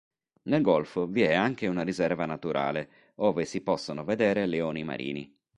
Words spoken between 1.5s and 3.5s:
una riserva naturale ove